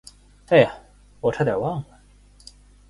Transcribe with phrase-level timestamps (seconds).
[0.47, 0.73] 哎呀，
[1.19, 1.87] 我差点忘了。